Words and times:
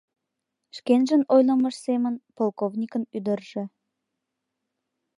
Шкенжын 0.77 1.23
ойлымыж 1.33 1.75
семын, 1.85 2.15
полковникын 2.37 3.03
ӱдыржӧ. 3.17 3.63